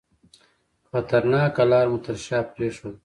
خطرناکه 0.89 1.63
لار 1.69 1.87
مو 1.91 1.97
تر 2.05 2.15
شاه 2.25 2.45
پرېښوده. 2.53 2.99